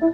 [0.00, 0.12] Bonjour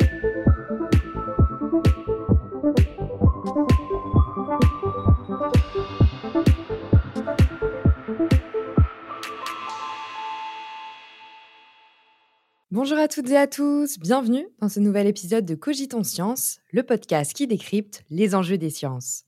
[12.99, 17.33] à toutes et à tous, bienvenue dans ce nouvel épisode de Cogitons Science, le podcast
[17.33, 19.23] qui décrypte les enjeux des sciences.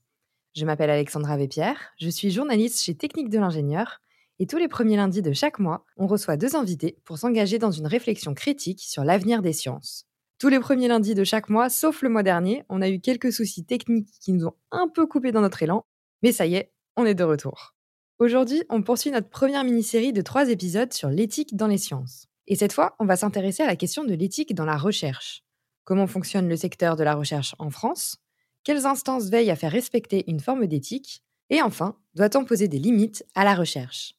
[0.57, 4.01] Je m'appelle Alexandra Vépierre, je suis journaliste chez Technique de l'ingénieur
[4.39, 7.71] et tous les premiers lundis de chaque mois, on reçoit deux invités pour s'engager dans
[7.71, 10.08] une réflexion critique sur l'avenir des sciences.
[10.39, 13.33] Tous les premiers lundis de chaque mois, sauf le mois dernier, on a eu quelques
[13.33, 15.83] soucis techniques qui nous ont un peu coupé dans notre élan,
[16.23, 17.75] mais ça y est, on est de retour.
[18.19, 22.27] Aujourd'hui, on poursuit notre première mini-série de trois épisodes sur l'éthique dans les sciences.
[22.47, 25.43] Et cette fois, on va s'intéresser à la question de l'éthique dans la recherche.
[25.83, 28.15] Comment fonctionne le secteur de la recherche en France?
[28.63, 31.21] Quelles instances veillent à faire respecter une forme d'éthique?
[31.49, 34.15] Et enfin, doit-on poser des limites à la recherche?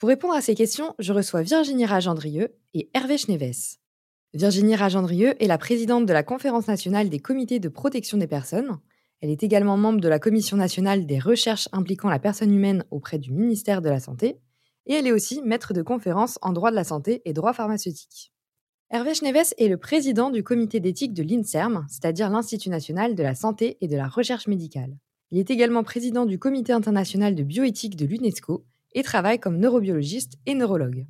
[0.00, 3.79] Pour répondre à ces questions, je reçois Virginie Ragendrieux et Hervé Schneves.
[4.32, 8.78] Virginie Ragendrieux est la présidente de la Conférence nationale des comités de protection des personnes.
[9.20, 13.18] Elle est également membre de la Commission nationale des recherches impliquant la personne humaine auprès
[13.18, 14.38] du ministère de la Santé
[14.86, 18.32] et elle est aussi maître de conférences en droit de la santé et droit pharmaceutique.
[18.90, 23.34] Hervé Schneves est le président du comité d'éthique de l'INSERM, c'est-à-dire l'Institut national de la
[23.34, 24.96] santé et de la recherche médicale.
[25.32, 30.38] Il est également président du comité international de bioéthique de l'UNESCO et travaille comme neurobiologiste
[30.46, 31.06] et neurologue.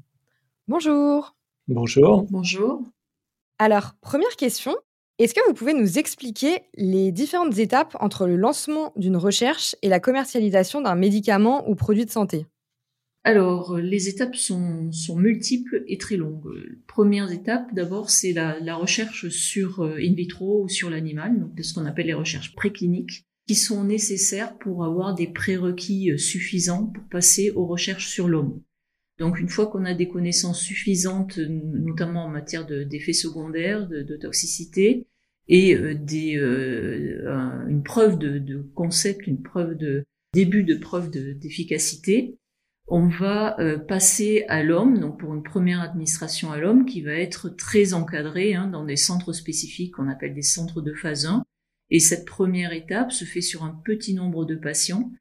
[0.68, 1.36] Bonjour
[1.68, 2.26] Bonjour.
[2.30, 2.82] Bonjour.
[3.62, 4.74] Alors, première question,
[5.18, 9.90] est-ce que vous pouvez nous expliquer les différentes étapes entre le lancement d'une recherche et
[9.90, 12.46] la commercialisation d'un médicament ou produit de santé?
[13.22, 16.50] Alors, les étapes sont, multiples et très longues.
[16.86, 21.74] Première étape, d'abord, c'est la, recherche sur euh, in vitro ou sur l'animal, donc ce
[21.74, 27.04] qu'on appelle les recherches précliniques, qui sont nécessaires pour avoir des prérequis euh, suffisants pour
[27.10, 28.62] passer aux recherches sur l'homme.
[29.20, 35.06] Donc, une fois qu'on a des connaissances suffisantes, notamment en matière d'effets secondaires, de, toxicité,
[35.46, 36.34] et euh, des,
[37.68, 42.38] une preuve de, concept, une preuve de début de preuve d'efficacité,
[42.90, 47.12] on va euh, passer à l'homme, donc pour une première administration à l'homme qui va
[47.12, 51.44] être très encadrée hein, dans des centres spécifiques qu'on appelle des centres de phase 1.
[51.90, 55.12] Et cette première étape se fait sur un petit nombre de patients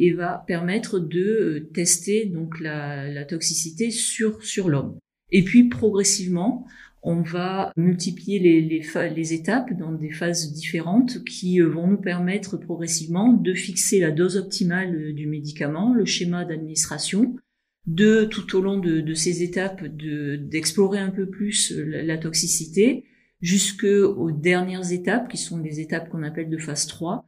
[0.00, 4.98] et va permettre de euh, tester donc la, toxicité sur, sur l'homme.
[5.30, 6.66] Et puis progressivement,
[7.02, 8.82] on va multiplier les,
[9.14, 14.10] les, étapes dans des phases différentes qui euh, vont nous permettre progressivement de fixer la
[14.10, 17.36] dose optimale euh, du médicament, le schéma d'administration,
[17.86, 23.04] de tout au long de, ces étapes d'explorer un peu plus la, la toxicité,
[23.42, 27.26] jusqu'aux dernières étapes qui sont des étapes qu'on appelle de phase 3,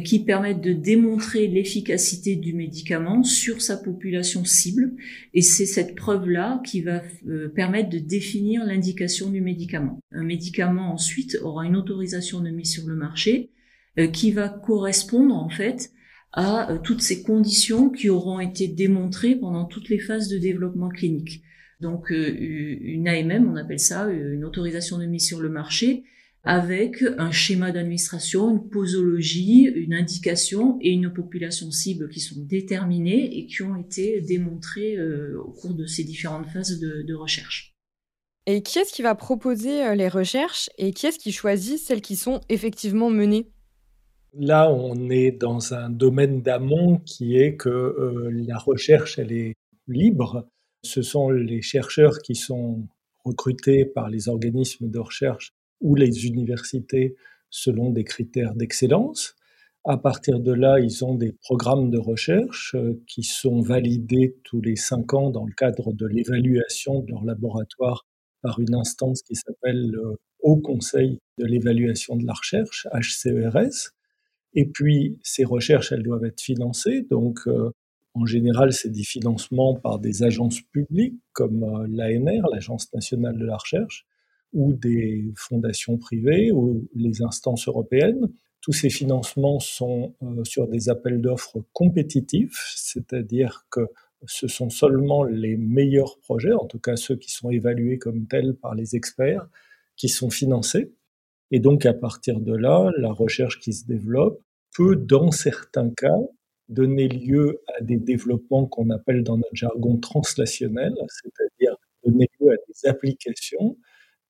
[0.00, 4.94] qui permettent de démontrer l'efficacité du médicament sur sa population cible.
[5.34, 10.00] Et c'est cette preuve-là qui va euh, permettre de définir l'indication du médicament.
[10.10, 13.50] Un médicament ensuite aura une autorisation de mise sur le marché
[13.98, 15.90] euh, qui va correspondre en fait
[16.32, 20.88] à euh, toutes ces conditions qui auront été démontrées pendant toutes les phases de développement
[20.88, 21.42] clinique.
[21.82, 26.04] Donc une AMM, on appelle ça une autorisation de mise sur le marché,
[26.44, 33.38] avec un schéma d'administration, une posologie, une indication et une population cible qui sont déterminées
[33.38, 37.74] et qui ont été démontrées euh, au cours de ces différentes phases de, recherche.
[38.46, 42.00] Et qui est-ce qui va proposer euh, les recherches et qui est-ce qui choisit celles
[42.00, 43.48] qui sont effectivement menées?
[44.34, 49.54] Là, on est dans un domaine d'amont qui est que euh, la recherche, elle est
[49.86, 50.48] libre.
[50.82, 52.88] Ce sont les chercheurs qui sont
[53.24, 55.52] recrutés par les organismes de recherche
[55.82, 57.16] ou les universités
[57.50, 59.34] selon des critères d'excellence.
[59.84, 64.60] À partir de là, ils ont des programmes de recherche euh, qui sont validés tous
[64.60, 68.06] les cinq ans dans le cadre de l'évaluation de leur laboratoire
[68.42, 73.90] par une instance qui s'appelle le Haut Conseil de l'évaluation de la recherche, HCERS.
[74.54, 77.06] Et puis, ces recherches, elles doivent être financées.
[77.10, 77.70] Donc, euh,
[78.14, 83.46] en général, c'est des financements par des agences publiques comme euh, l'ANR, l'Agence nationale de
[83.46, 84.06] la recherche,
[84.52, 88.28] ou des fondations privées ou les instances européennes.
[88.60, 93.88] Tous ces financements sont euh, sur des appels d'offres compétitifs, c'est-à-dire que
[94.26, 98.54] ce sont seulement les meilleurs projets, en tout cas ceux qui sont évalués comme tels
[98.54, 99.48] par les experts,
[99.96, 100.92] qui sont financés.
[101.50, 104.40] Et donc à partir de là, la recherche qui se développe
[104.74, 106.18] peut, dans certains cas,
[106.68, 112.56] donner lieu à des développements qu'on appelle dans notre jargon translationnels, c'est-à-dire donner lieu à
[112.68, 113.76] des applications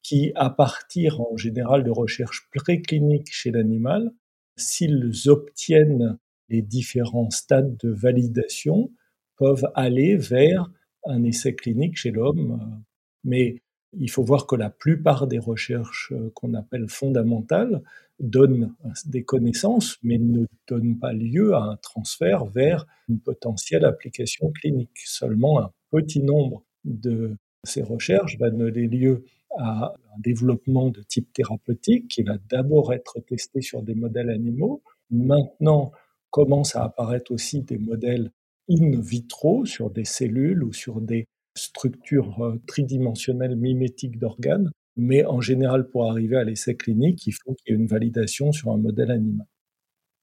[0.02, 4.12] qui, à partir en général de recherches précliniques chez l'animal,
[4.56, 6.18] s'ils obtiennent
[6.48, 8.90] les différents stades de validation,
[9.36, 10.70] peuvent aller vers
[11.06, 12.82] un essai clinique chez l'homme.
[13.24, 13.62] Mais
[13.98, 17.82] Il faut voir que la plupart des recherches euh, qu'on appelle fondamentales
[18.20, 18.74] donnent
[19.06, 24.98] des connaissances, mais ne donnent pas lieu à un transfert vers une potentielle application clinique.
[25.04, 29.24] Seulement un petit nombre de ces recherches va donner lieu
[29.58, 34.82] à un développement de type thérapeutique qui va d'abord être testé sur des modèles animaux.
[35.10, 35.92] Maintenant,
[36.30, 38.32] commencent à apparaître aussi des modèles
[38.68, 41.26] in vitro sur des cellules ou sur des
[41.56, 44.70] structures euh, tridimensionnelles mimétiques d'organes.
[44.96, 48.52] Mais en général, pour arriver à l'essai clinique, il faut qu'il y ait une validation
[48.52, 49.46] sur un modèle animal.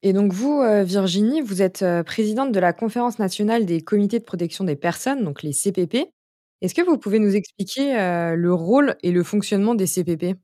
[0.02, 4.18] Et donc vous, euh, Virginie, vous êtes euh, présidente de la Conférence nationale des comités
[4.18, 6.10] de protection des personnes, donc les CPP.
[6.60, 7.94] Est-ce que vous pouvez nous expliquer
[8.36, 10.36] le rôle et le fonctionnement des CPP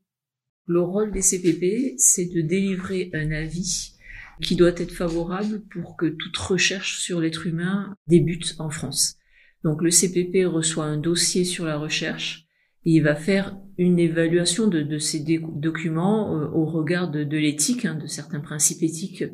[0.66, 3.96] Le rôle des CPP, c'est de délivrer un avis
[4.42, 9.16] qui doit être favorable pour que toute recherche sur l'être humain débute en France.
[9.64, 12.46] Donc le CPP reçoit un dossier sur la recherche
[12.84, 17.96] et il va faire une évaluation de, ces documents euh, au regard de, l'éthique, hein,
[17.96, 19.24] de certains principes éthiques,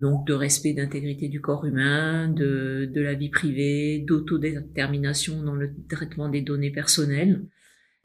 [0.00, 5.72] donc de respect d'intégrité du corps humain, de, de la vie privée, d'autodétermination dans le
[5.88, 7.44] traitement des données personnelles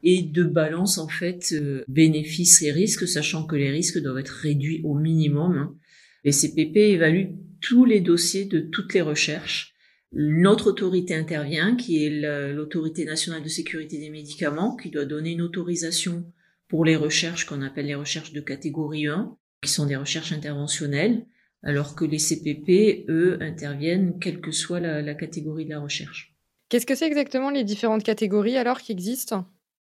[0.03, 4.30] et de balance en fait euh, bénéfices et risques, sachant que les risques doivent être
[4.30, 5.57] réduits au minimum.
[5.57, 5.75] Hein.
[6.24, 9.74] Les CPP évaluent tous les dossiers de toutes les recherches.
[10.12, 15.42] Notre autorité intervient, qui est l'autorité nationale de sécurité des médicaments, qui doit donner une
[15.42, 16.25] autorisation
[16.68, 21.25] pour les recherches qu'on appelle les recherches de catégorie 1, qui sont des recherches interventionnelles,
[21.63, 26.35] alors que les CPP, eux, interviennent quelle que soit la, la catégorie de la recherche.
[26.69, 29.45] Qu'est-ce que c'est exactement les différentes catégories alors qui existent?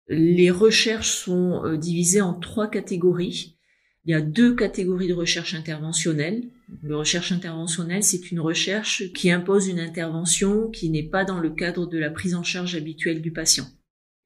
[0.09, 3.57] Les recherches sont euh, divisées en trois catégories.
[4.05, 6.45] Il y a deux catégories de recherche interventionnelle.
[6.83, 11.51] Le recherche interventionnelle, c'est une recherche qui impose une intervention qui n'est pas dans le
[11.51, 13.67] cadre de la prise en charge habituelle du patient.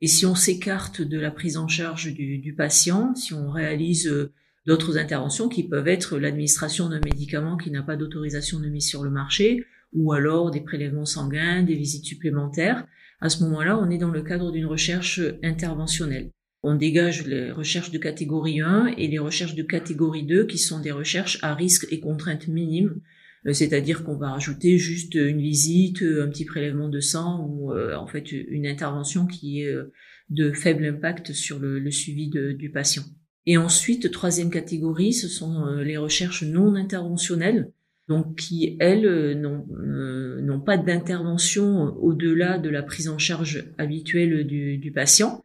[0.03, 4.33] Et si on s'écarte de la prise en charge du, patient, si on réalise euh,
[4.67, 9.03] d'autres interventions qui peuvent être l'administration d'un médicament qui n'a pas d'autorisation de mise sur
[9.03, 12.87] le marché, ou alors des prélèvements sanguins, des visites supplémentaires,
[13.21, 16.31] à ce moment-là, on est dans le cadre d'une recherche interventionnelle.
[16.63, 20.81] On dégage les recherches de catégorie 1 et les recherches de catégorie 2 qui sont
[20.81, 23.01] des recherches à risque et contraintes minimes,
[23.47, 27.95] euh, c'est-à-dire qu'on va rajouter juste une visite, un petit prélèvement de sang ou euh,
[27.97, 29.93] en fait une intervention qui est euh,
[30.29, 33.03] de faible impact sur le, suivi du patient.
[33.47, 37.73] Et ensuite, troisième catégorie, ce sont les recherches non interventionnelles,
[38.09, 45.45] donc qui, elles, n'ont pas d'intervention au-delà de la prise en charge habituelle du patient,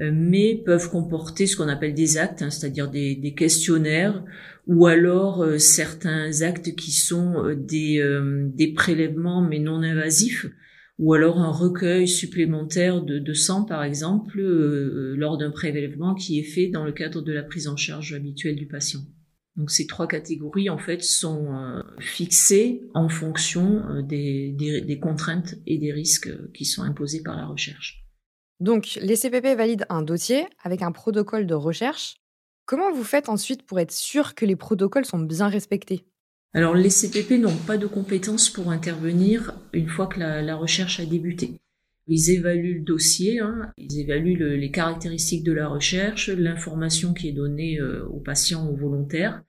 [0.00, 4.24] euh, mais peuvent comporter ce qu'on appelle des actes, hein, c'est-à-dire des, questionnaires,
[4.66, 10.46] ou alors euh, certains actes qui sont euh, des, prélèvements mais non invasifs,
[11.02, 16.68] ou alors un recueil supplémentaire de, sang, par exemple, lors d'un prélèvement qui est fait
[16.68, 19.00] dans le cadre de la prise en charge habituelle du patient.
[19.56, 25.92] Donc ces trois catégories, en fait, sont fixées en fonction des, des contraintes et des
[25.92, 28.06] risques qui sont imposés par la recherche.
[28.60, 32.14] Donc, les CPP valident un dossier avec un protocole de recherche.
[32.64, 36.06] Comment vous faites ensuite pour être sûr que les protocoles sont bien respectés?
[36.54, 41.06] Alors, les CPP n'ont pas de compétences pour intervenir une fois que la, recherche a
[41.06, 41.60] débuté.
[42.08, 43.72] Ils évaluent le dossier, hein.
[43.78, 48.76] ils évaluent les caractéristiques de la recherche, l'information qui est donnée euh, aux patients, aux
[48.76, 49.42] volontaires.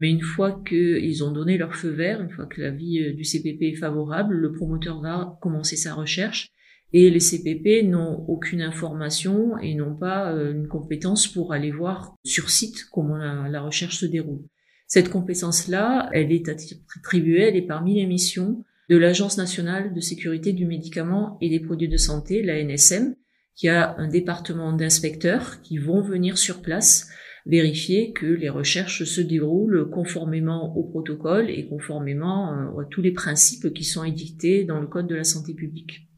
[0.00, 3.24] Mais une fois qu'ils ont donné leur feu vert, une fois que l'avis euh, du
[3.24, 6.50] CPP est favorable, le promoteur va commencer sa recherche
[6.92, 12.16] et les CPP n'ont aucune information et n'ont pas euh, une compétence pour aller voir
[12.24, 14.42] sur site comment la, recherche se déroule.
[14.88, 20.52] Cette compétence-là, elle est attribuée, elle est parmi les missions de l'Agence nationale de sécurité
[20.52, 23.14] du médicament et des produits de santé, la NSM,
[23.54, 27.08] qui a un département d'inspecteurs qui vont venir sur place
[27.44, 33.12] vérifier que les recherches se déroulent conformément au protocole et conformément euh, à tous les
[33.12, 36.08] principes qui sont édictés dans le Code de la santé publique.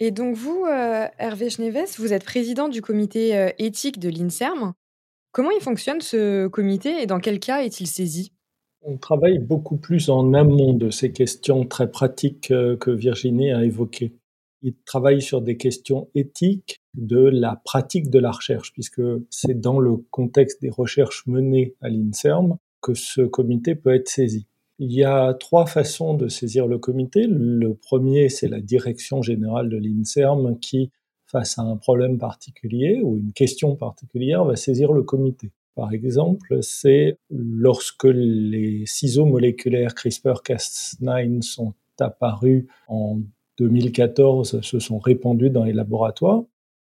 [0.00, 4.72] Et donc vous, euh, Hervé Schneves, vous êtes président du comité euh, éthique de l'INSERM.
[5.34, 8.30] Comment il fonctionne ce comité et dans quel cas est-il saisi?
[8.82, 13.64] On travaille beaucoup plus en amont de ces questions très pratiques euh, que Virginie a
[13.64, 14.12] évoquées.
[14.62, 19.80] Il travaille sur des questions éthiques de la pratique de la recherche, puisque c'est dans
[19.80, 24.46] le contexte des recherches menées à l'INSERM que ce comité peut être saisi.
[24.78, 27.26] Il y a trois façons de saisir le comité.
[27.28, 30.92] Le premier, c'est la direction générale de l'INSERM qui,
[31.34, 35.50] face à un problème particulier ou une question particulière, va saisir le comité.
[35.74, 43.18] Par exemple, c'est lorsque les ciseaux moléculaires CRISPR-Cas9 sont apparus en
[43.58, 46.44] 2014, se sont répandus dans les laboratoires.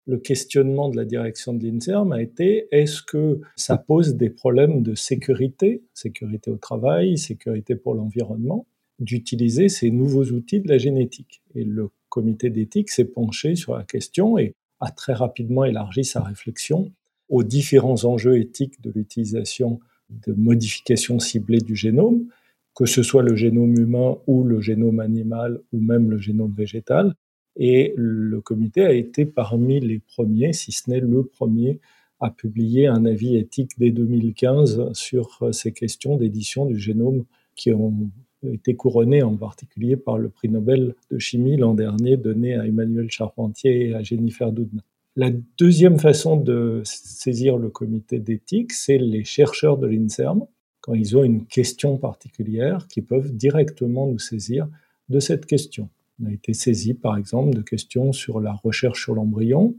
[0.07, 4.83] le questionnement de la direction de l'INSERM a été est-ce que ça pose des problèmes
[4.83, 8.67] de sécurité, sécurité au travail, sécurité pour l'environnement,
[8.99, 11.43] d'utiliser ces nouveaux outils de la génétique?
[11.55, 16.23] Et le comité d'éthique s'est penché sur la question et a très rapidement élargi sa
[16.23, 16.93] réflexion
[17.31, 22.27] aux différents enjeux éthiques de l'utilisation de modifications ciblées du génome,
[22.75, 27.15] que ce soit le génome humain ou le génome animal ou même le génome végétal,
[27.57, 31.81] et le comité a été parmi les premiers, si ce n'est le premier,
[32.21, 37.25] à publier un avis éthique dès 2015 sur ces questions d'édition du génome
[37.57, 38.11] qui ont
[38.43, 43.11] été couronnées en particulier par le prix Nobel de chimie l'an dernier donné à Emmanuel
[43.11, 44.83] Charpentier et à Jennifer Doudna.
[45.17, 50.47] La deuxième façon de saisir le comité d'éthique, c'est les chercheurs de l'INSERM,
[50.81, 54.69] quand ils ont une question particulière, qui peuvent directement nous saisir
[55.09, 55.89] de cette question.
[56.23, 59.75] On a été saisi, par exemple, de questions sur la recherche sur l'embryon.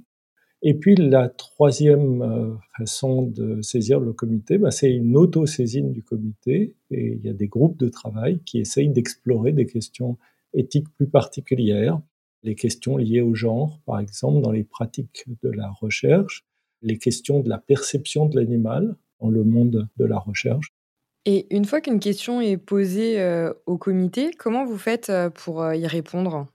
[0.63, 6.03] Et puis, la troisième euh, façon de saisir le comité, bah, c'est une auto-saisine du
[6.03, 6.75] comité.
[6.91, 10.17] Et il y a des groupes de travail qui essayent d'explorer des questions
[10.53, 11.99] éthiques plus particulières,
[12.43, 16.45] les questions liées au genre, par exemple, dans les pratiques de la recherche,
[16.81, 20.73] les questions de la perception de l'animal dans le monde de la recherche,
[21.25, 25.71] et une fois qu'une question est posée euh, au comité, comment vous faites euh, pour
[25.71, 26.47] y répondre?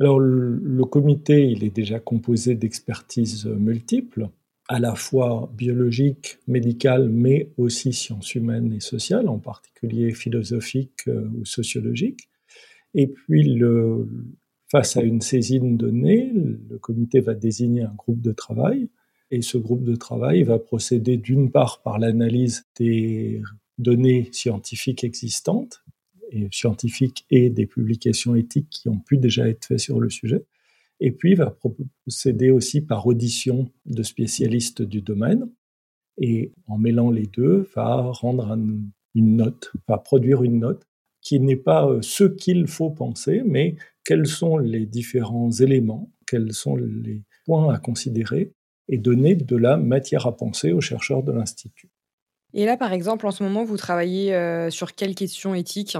[0.00, 4.30] Alors le, comité, il est déjà composé d'expertises multiples,
[4.68, 11.44] à la fois biologiques, médicales, mais aussi sciences humaines et sociales, en particulier philosophiques ou
[11.44, 12.30] sociologiques.
[12.94, 13.60] Et puis,
[14.70, 18.88] face à une saisine donnée, le comité va désigner un groupe de travail.
[19.30, 23.42] Et ce groupe de travail va procéder d'une part par l'analyse des
[23.78, 25.82] données scientifiques existantes,
[26.50, 30.44] scientifiques et des publications éthiques qui ont pu déjà être faites sur le sujet.
[31.00, 35.48] Et puis va procéder aussi par audition de spécialistes du domaine.
[36.18, 38.56] Et en mêlant les deux, va rendre
[39.14, 40.86] une note, va produire une note
[41.22, 46.52] qui n'est pas euh, ce qu'il faut penser, mais quels sont les différents éléments, quels
[46.52, 48.52] sont les points à considérer
[48.88, 51.90] et donner de la matière à penser aux chercheurs de l'Institut.
[52.52, 55.96] Et là, par exemple, en ce moment, vous travaillez euh, sur quelles questions éthiques?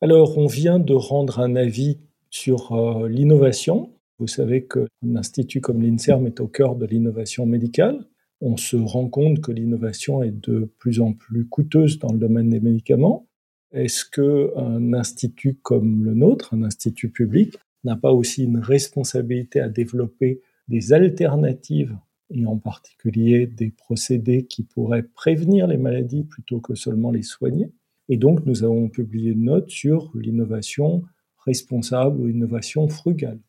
[0.00, 1.98] Alors, on vient de rendre un avis
[2.30, 3.90] sur euh, l'innovation.
[4.20, 8.06] Vous savez qu'un institut comme l'INSERM est au cœur de l'innovation médicale.
[8.40, 12.48] On se rend compte que l'innovation est de plus en plus coûteuse dans le domaine
[12.48, 13.26] des médicaments.
[13.72, 19.68] Est-ce qu'un institut comme le nôtre, un institut public, n'a pas aussi une responsabilité à
[19.68, 21.96] développer des alternatives
[22.30, 27.72] et en particulier des procédés qui pourraient prévenir les maladies plutôt que seulement les soigner?
[28.08, 31.02] Et donc, nous avons publié une note sur l'innovation
[31.44, 33.40] responsable ou innovation frugale.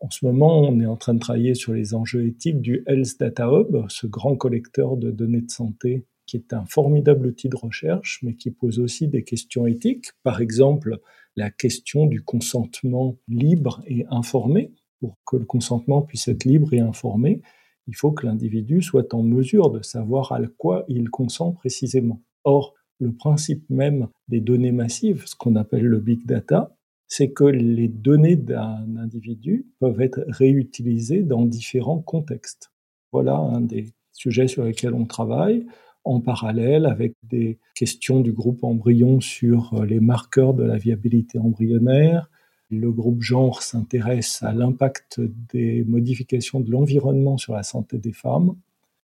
[0.00, 3.18] En ce moment, on est en train de travailler sur les enjeux éthiques du Health
[3.18, 7.56] Data Hub, ce grand collecteur de données de santé qui est un formidable outil de
[7.56, 10.10] recherche, mais qui pose aussi des questions éthiques.
[10.22, 10.98] Par exemple,
[11.36, 14.72] la question du consentement libre et informé.
[15.00, 17.42] Pour que le consentement puisse être libre et informé,
[17.86, 22.22] il faut que l'individu soit en mesure de savoir à quoi il consent précisément.
[22.44, 26.76] Or, le principe même des données massives, ce qu'on appelle le big data,
[27.08, 32.72] c'est que les données d'un individu peuvent être réutilisées dans différents contextes.
[33.12, 35.66] Voilà un des sujets sur lesquels on travaille
[36.04, 42.30] en parallèle avec des questions du groupe embryon sur les marqueurs de la viabilité embryonnaire,
[42.70, 45.20] le groupe genre s'intéresse à l'impact
[45.52, 48.56] des modifications de l'environnement sur la santé des femmes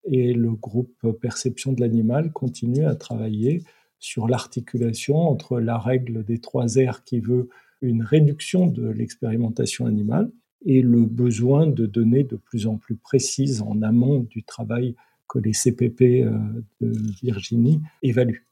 [0.05, 3.63] et le groupe perception de l'animal continue à travailler
[4.03, 7.49] sur l'articulation entre la règle des trois R qui veut
[7.83, 10.31] une réduction de l'expérimentation animale
[10.67, 14.97] et le besoin de données de plus en plus précises en amont du travail
[15.29, 16.33] que les CPP euh,
[16.81, 16.93] de
[17.23, 18.45] Virginie évaluent.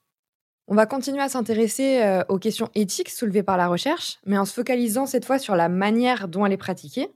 [0.69, 4.45] On va continuer à s'intéresser euh, aux questions éthiques soulevées par la recherche, mais en
[4.45, 7.09] se focalisant cette fois sur la manière dont elle est pratiquée.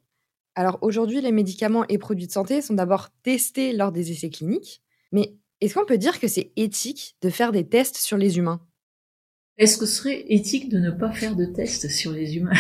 [0.57, 4.83] Alors aujourd'hui, les médicaments et produits de santé sont d'abord testés lors des essais cliniques,
[5.13, 8.61] mais est-ce qu'on peut dire que c'est éthique de faire des tests sur les humains?
[9.57, 12.53] Est-ce que ce serait éthique de ne pas faire de tests sur les humains?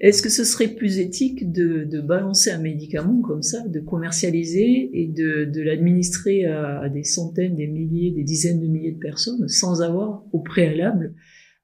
[0.00, 5.06] Est-ce que ce serait plus éthique de, balancer un médicament comme ça, de commercialiser et
[5.06, 10.24] de, l'administrer à, des centaines, des milliers, des dizaines de milliers de personnes sans avoir
[10.32, 11.14] au préalable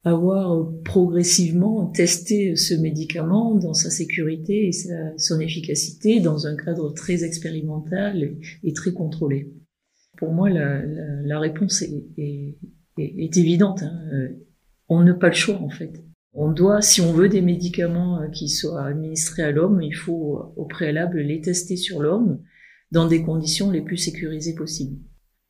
[0.04, 4.72] avoir progressivement testé ce médicament dans sa sécurité et
[5.16, 9.52] son efficacité dans un cadre très expérimental et très contrôlé?
[10.23, 12.57] Pour moi, la, réponse est,
[12.97, 13.83] évidente.
[13.83, 14.29] Hein.
[14.88, 16.00] On n'a pas le choix en fait
[16.33, 20.64] On doit, si on veut des médicaments qui soient administrés à l'homme, il faut au
[20.64, 22.38] préalable les tester sur l'homme
[22.93, 24.97] dans des conditions les plus sécurisées possibles.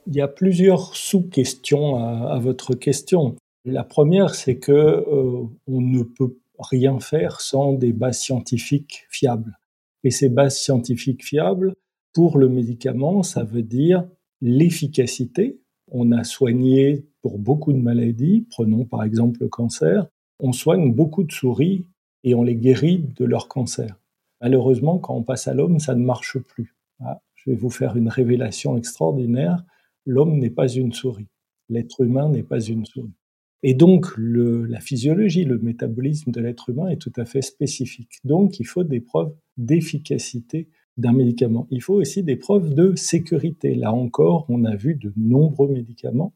[0.06, 3.36] Il y a plusieurs sous-questions à, votre question.
[3.66, 9.58] La première, c'est que euh, on ne peut rien faire sans des bases scientifiques fiables.
[10.02, 11.74] Et ces bases scientifiques fiables,
[12.14, 14.08] pour le médicament, ça veut dire
[14.42, 15.60] l'efficacité.
[15.88, 20.06] On a soigné pour beaucoup de maladies, prenons par exemple le cancer,
[20.40, 21.86] on soigne beaucoup de souris
[22.24, 23.98] et on les guérit de leur cancer.
[24.40, 26.74] Malheureusement, quand on passe à l'homme, ça ne marche plus.
[27.00, 29.64] Ah, je vais vous faire une révélation extraordinaire.
[30.04, 31.28] L'homme n'est pas une souris.
[31.68, 33.14] L'être humain n'est pas une souris.
[33.62, 38.18] Et donc, la physiologie, le métabolisme de l'être humain est tout à fait spécifique.
[38.24, 41.66] Donc, il faut des preuves d'efficacité d'un médicament.
[41.70, 43.74] Il faut aussi des preuves de sécurité.
[43.74, 46.34] Là encore, on a vu de nombreux médicaments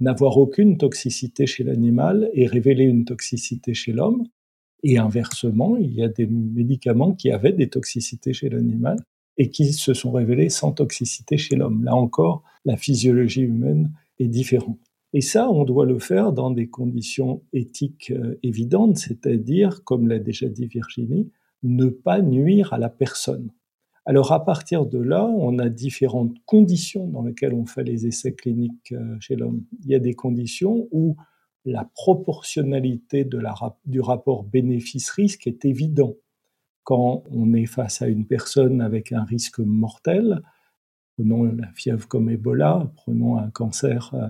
[0.00, 4.26] n'avoir aucune toxicité chez l'animal et révéler une toxicité chez l'homme.
[4.84, 8.98] Et inversement, il y a des médicaments qui avaient des toxicités chez l'animal
[9.36, 11.84] et qui se sont révélés sans toxicité chez l'homme.
[11.84, 14.78] Là encore, la physiologie humaine est différente.
[15.14, 20.18] Et ça, on doit le faire dans des conditions éthiques euh, évidentes, c'est-à-dire, comme l'a
[20.18, 21.30] déjà dit Virginie,
[21.62, 23.50] ne pas nuire à la personne.
[24.08, 28.32] Alors à partir de là, on a différentes conditions dans lesquelles on fait les essais
[28.32, 29.66] cliniques euh, chez l'homme.
[29.84, 31.16] Il y a des conditions où
[31.66, 33.28] la proportionnalité
[33.84, 36.16] du rapport bénéfice-risque est évident.
[36.84, 40.40] Quand on est face à une personne avec un risque mortel,
[41.18, 44.28] prenons la fièvre comme Ebola, prenons un cancer euh,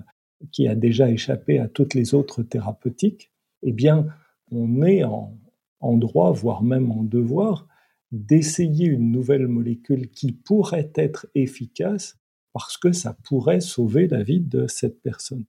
[0.50, 3.30] qui a déjà échappé à toutes les autres thérapeutiques,
[3.62, 4.08] eh bien,
[4.50, 7.68] on est en droit, voire même en devoir,
[8.12, 12.18] d'essayer une nouvelle molécule qui pourrait être efficace
[12.52, 15.44] parce que ça pourrait sauver la vie de cette personne.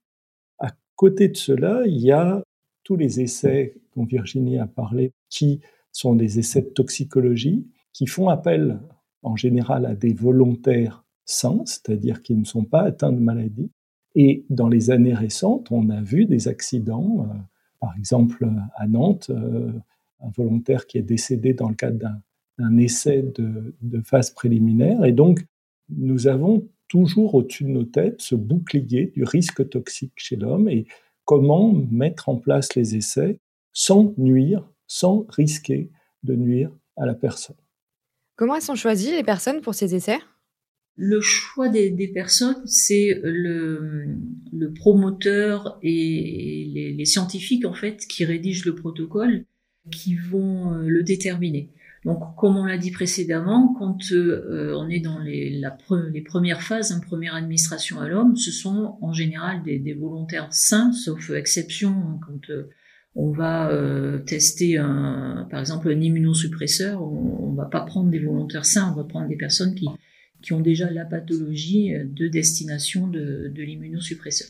[0.59, 2.43] À côté de cela, il y a
[2.83, 5.61] tous les essais dont Virginie a parlé, qui
[5.91, 8.79] sont des essais de toxicologie, qui font appel
[9.23, 13.71] en général à des volontaires sains, c'est-à-dire qui ne sont pas atteints de maladie.
[14.15, 17.33] Et dans les années récentes, on a vu des accidents, euh,
[17.79, 19.71] par exemple à Nantes, euh,
[20.21, 22.21] un volontaire qui est décédé dans le cadre d'un
[22.59, 25.03] un essai de, phase préliminaire.
[25.05, 25.39] Et donc,
[25.89, 30.85] nous avons toujours au-dessus de nos têtes ce bouclier du risque toxique chez l'homme et
[31.25, 33.39] comment mettre en place les essais
[33.71, 35.91] sans nuire, sans risquer
[36.23, 37.55] de nuire à la personne.
[38.35, 40.19] Comment elles sont choisies les personnes pour ces essais?
[40.95, 44.17] Le choix des, personnes, c'est le,
[44.75, 49.45] promoteur et les, les, scientifiques en fait qui rédigent le protocole
[49.89, 51.69] qui vont euh, le déterminer.
[52.05, 56.91] Donc, comme on l'a dit précédemment, quand euh, on est dans les, les premières phases,
[56.91, 62.19] une première administration à l'homme, ce sont en général des, volontaires sains, sauf exception hein,
[62.25, 62.69] quand euh,
[63.15, 64.77] on va euh, tester
[65.49, 69.27] par exemple un immunosuppresseur, on, on va pas prendre des volontaires sains, on va prendre
[69.27, 69.87] des personnes qui,
[70.41, 74.47] qui ont déjà la pathologie de destination de, l'immunosuppresseur.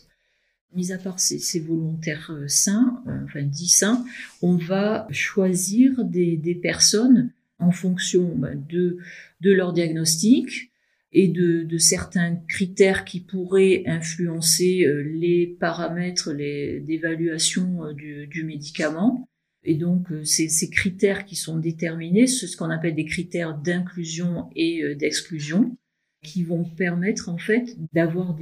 [0.75, 4.05] Mis à part ces, volontaires sains, enfin dits sains,
[4.43, 8.97] on va choisir des personnes en fonction bah, de,
[9.41, 10.71] de leur diagnostic
[11.11, 18.43] et de, de, certains critères qui pourraient influencer euh, les paramètres d'évaluation euh, du, du,
[18.43, 19.27] médicament.
[19.63, 24.95] Et donc, euh, ces, critères qui sont déterminés, ce qu'on appelle des critères d'inclusion et
[24.95, 25.75] d'exclusion,
[26.21, 28.37] qui vont permettre en fait d'avoir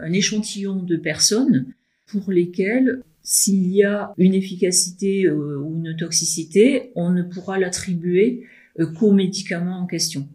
[0.00, 1.72] un échantillon de personnes
[2.06, 8.46] pour lesquelles s'il y a une efficacité euh, ou une toxicité, on ne pourra l'attribuer
[8.80, 10.28] euh, qu'au médicament en question.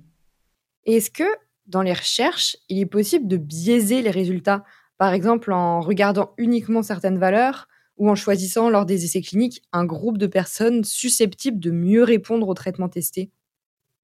[0.86, 1.24] Est-ce que
[1.66, 4.64] dans les recherches, il est possible de biaiser les résultats,
[4.98, 9.86] par exemple en regardant uniquement certaines valeurs ou en choisissant lors des essais cliniques un
[9.86, 13.32] groupe de personnes susceptibles de mieux répondre au traitement testé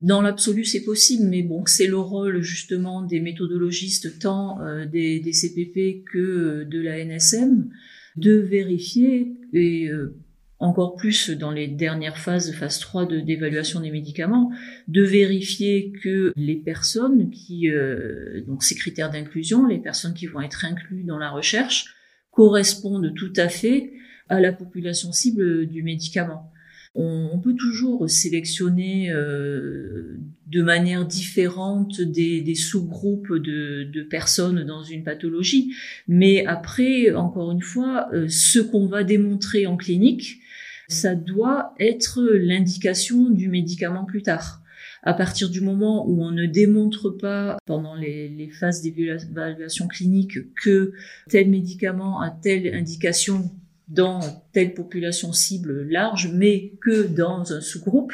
[0.01, 5.21] dans l'absolu, c'est possible, mais bon, c'est le rôle justement des méthodologistes, tant euh, des,
[5.21, 7.69] des, CPP que de la NSM,
[8.15, 10.15] de vérifier, et euh,
[10.59, 14.51] encore plus dans les dernières phases, phase 3 d'évaluation des médicaments,
[14.87, 20.41] de vérifier que les personnes qui, euh, donc ces critères d'inclusion, les personnes qui vont
[20.41, 21.93] être incluses dans la recherche,
[22.31, 23.91] correspondent tout à fait
[24.29, 26.52] à la population cible du médicament.
[26.95, 35.73] On, peut toujours sélectionner euh, de manière différente des, sous-groupes de, personnes dans une pathologie,
[36.07, 40.39] mais après, encore une fois, euh, ce qu'on va démontrer en clinique,
[40.87, 44.61] ça doit être l'indication du médicament plus tard.
[45.01, 50.37] À partir du moment où on ne démontre pas pendant les, les phases d'évaluation clinique
[50.55, 50.93] que
[51.27, 53.51] tel médicament a telle indication
[53.93, 54.19] dans
[54.53, 58.13] telle population cible large, mais que dans un sous-groupe,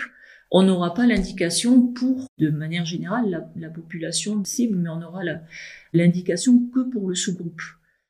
[0.51, 5.21] on n'aura pas l'indication pour, de manière générale, la, population cible, mais on aura
[5.93, 7.61] l'indication que pour le sous-groupe.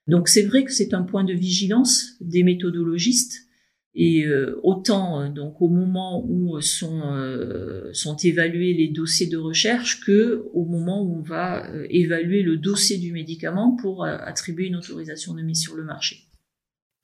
[0.07, 3.49] Donc c'est vrai que c'est un point de vigilance des méthodologistes
[3.93, 9.37] et euh, autant euh, donc au moment où sont euh, sont évalués les dossiers de
[9.37, 14.77] recherche que au moment où on va évaluer le dossier du médicament pour attribuer une
[14.77, 16.28] autorisation de mise sur le marché.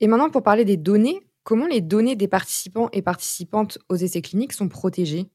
[0.02, 4.22] Et maintenant pour parler des données, comment les données des participants et participantes aux essais
[4.22, 5.28] cliniques sont protégées?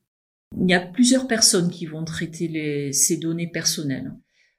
[0.61, 4.13] Il y a plusieurs personnes qui vont traiter ces données personnelles.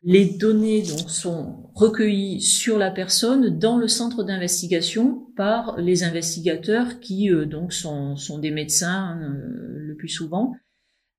[0.03, 6.99] Les données donc sont recueillies sur la personne dans le centre d'investigation par les investigateurs
[6.99, 10.55] qui euh, donc sont, sont, des médecins euh, le plus souvent.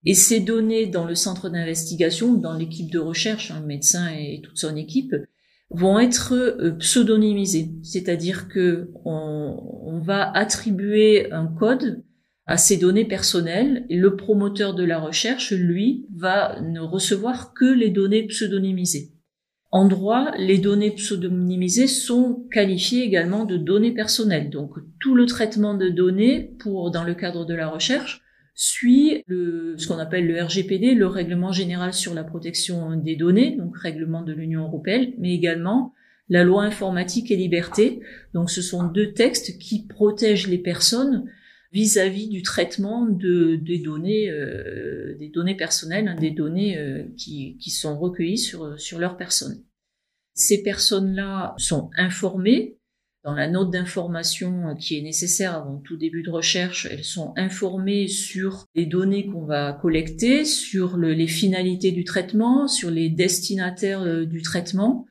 [0.04, 4.40] Et ces données dans le centre d'investigation, dans l'équipe de recherche, un hein, médecin et
[4.42, 5.14] toute son équipe,
[5.72, 12.02] vont être euh, pseudonymisées, c'est-à-dire que on va attribuer un code
[12.46, 13.86] à ces données personnelles.
[13.88, 19.12] Et le promoteur de la recherche, lui, va ne recevoir que les données pseudonymisées.
[19.70, 24.50] En droit, les données pseudonymisées sont qualifiées également de données personnelles.
[24.50, 28.20] Donc, tout le traitement de données pour, dans le cadre de la recherche,
[28.54, 33.56] suit le, ce qu'on appelle le RGPD, le Règlement général sur la protection des données,
[33.56, 35.94] donc règlement de l'Union européenne, mais également
[36.28, 38.00] la loi informatique et liberté.
[38.34, 41.30] Donc, ce sont deux textes qui protègent les personnes
[41.72, 47.56] vis-à-vis du traitement de, des données, euh, des données personnelles, hein, des données euh, qui,
[47.58, 49.64] qui, sont recueillies sur, sur leur personne.
[50.34, 52.78] Ces personnes-là sont informées
[53.24, 58.08] dans la note d'information qui est nécessaire avant tout début de recherche, elles sont informées
[58.08, 64.02] sur les données qu'on va collecter, sur le, les finalités du traitement, sur les destinataires
[64.02, 65.06] euh, du traitement,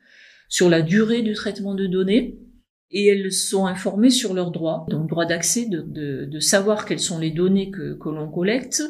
[0.48, 2.38] sur la durée du traitement de données
[2.92, 7.30] et elles sont informées sur leurs droits, donc droit d'accès, de, savoir quelles sont les
[7.30, 8.82] données que, l'on collecte,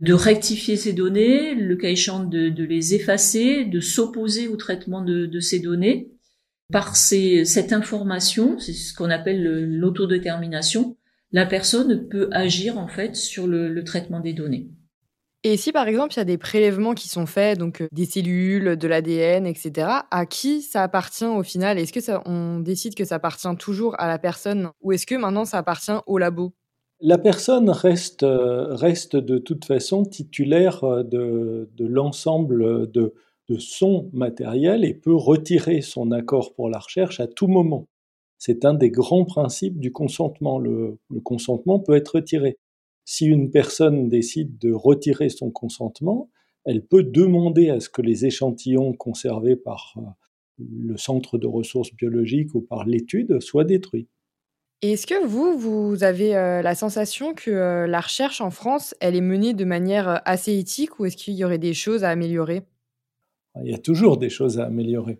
[0.00, 5.40] de rectifier ces données, le cas échéant de, les effacer, de s'opposer au traitement de,
[5.40, 6.10] ces données.
[6.72, 9.42] Par ces, cette information, c'est ce qu'on appelle
[9.78, 10.96] l'autodétermination,
[11.32, 14.68] la personne peut agir en fait sur le, le traitement des données.
[15.44, 18.06] Et si par exemple il y a des prélèvements qui sont faits, donc euh, des
[18.06, 21.78] cellules, de l'ADN, etc., à qui ça appartient au final?
[21.78, 25.14] Est-ce que ça, on décide que ça appartient toujours à la personne ou est-ce que
[25.14, 26.52] maintenant ça appartient au labo?
[27.00, 33.14] La personne reste, euh, reste de toute façon titulaire euh, de, de l'ensemble de,
[33.48, 37.88] de son matériel et peut retirer son accord pour la recherche à tout moment.
[38.38, 40.58] C'est un des grands principes du consentement.
[40.58, 42.56] Le, consentement peut être retiré
[43.04, 46.30] si une personne décide de retirer son consentement,
[46.64, 50.02] elle peut demander à ce que les échantillons conservés par euh,
[50.58, 54.08] le centre de ressources biologiques ou par l'étude soient détruits.
[54.82, 59.16] Est-ce que vous, vous avez euh, la sensation que euh, la recherche en France, elle
[59.16, 62.62] est menée de manière assez éthique ou est-ce qu'il y aurait des choses à améliorer?
[63.64, 65.18] Il y a toujours des choses à améliorer.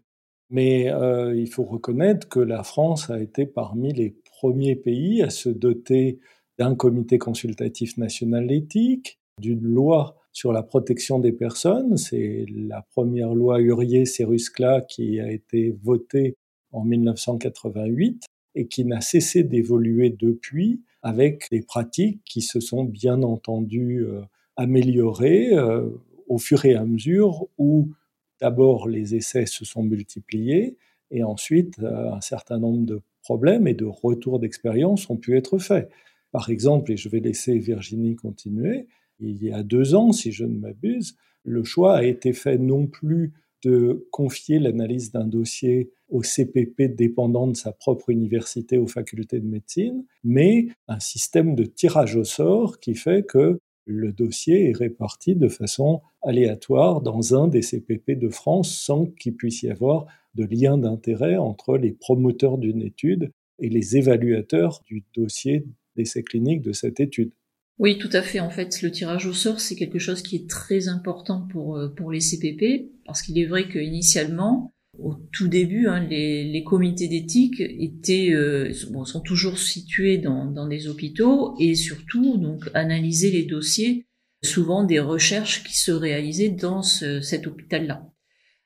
[0.51, 0.91] Mais
[1.37, 6.21] il faut reconnaître que la France a été parmi les premiers pays à se doter
[6.59, 11.97] d'un comité consultatif national éthique, d'une loi sur la protection des personnes.
[11.97, 16.37] C'est la première loi Hurier-Seruscla qui a été votée
[16.73, 18.25] en 1988
[18.55, 24.21] et qui n'a cessé d'évoluer depuis avec des pratiques qui se sont bien entendu euh,
[24.57, 25.89] améliorées euh,
[26.29, 27.89] au fur et à mesure où
[28.41, 30.77] d'abord les essais se sont multipliés
[31.11, 35.59] et ensuite euh, un certain nombre de problèmes et de retours d'expérience ont pu être
[35.59, 35.91] faits.
[36.31, 38.87] Par exemple, et je vais laisser Virginie continuer,
[39.21, 42.87] il y a deux ans, si je ne m'abuse, le choix a été fait non
[42.87, 43.33] plus
[43.65, 49.47] de confier l'analyse d'un dossier au CPP dépendant de sa propre université aux facultés de
[49.47, 55.35] médecine, mais un système de tirage au sort qui fait que le dossier est réparti
[55.35, 60.45] de façon aléatoire dans un des CPP de France sans qu'il puisse y avoir de
[60.45, 65.65] lien d'intérêt entre les promoteurs d'une étude et les évaluateurs du dossier
[65.97, 67.33] d'essais cliniques de cette étude.
[67.79, 68.41] Oui, tout à fait.
[68.41, 71.89] En fait, le tirage au sort, c'est quelque chose qui est très important pour, euh,
[71.89, 77.09] pour les CPP, parce qu'il est vrai qu'initialement, au tout début, hein, les, les, comités
[77.09, 83.31] d'éthique étaient euh, bon, sont toujours situés dans, dans des hôpitaux et surtout donc analyser
[83.31, 84.07] les dossiers,
[84.43, 88.09] souvent des recherches qui se réalisaient dans ce, cet hôpital-là.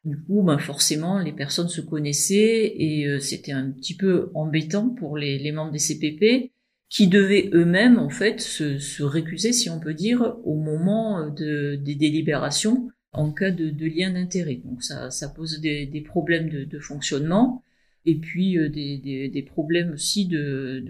[0.04, 4.88] Du coup, ben forcément, les personnes se connaissaient et euh, c'était un petit peu embêtant
[4.88, 6.52] pour les, les membres des CPP
[6.88, 11.76] qui devaient eux-mêmes en fait se, se, récuser, si on peut dire, au moment de,
[11.76, 14.60] des délibérations en cas de, de lien d'intérêt.
[14.64, 17.62] Donc ça, ça pose des, des problèmes de, de, fonctionnement.
[18.06, 20.82] et puis des, problèmes aussi de,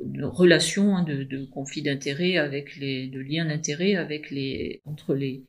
[0.00, 5.44] de, relations, hein, de, conflits d'intérêts avec les, de liens d'intérêt avec les entre les